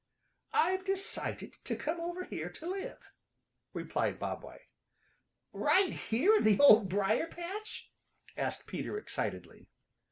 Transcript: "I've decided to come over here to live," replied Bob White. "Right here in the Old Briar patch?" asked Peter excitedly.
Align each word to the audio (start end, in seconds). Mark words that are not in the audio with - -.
"I've 0.55 0.83
decided 0.83 1.57
to 1.65 1.75
come 1.75 2.01
over 2.01 2.23
here 2.23 2.49
to 2.49 2.65
live," 2.65 3.11
replied 3.71 4.17
Bob 4.17 4.41
White. 4.43 4.67
"Right 5.53 5.93
here 5.93 6.37
in 6.37 6.43
the 6.43 6.57
Old 6.59 6.89
Briar 6.89 7.27
patch?" 7.27 7.91
asked 8.35 8.65
Peter 8.65 8.97
excitedly. 8.97 9.67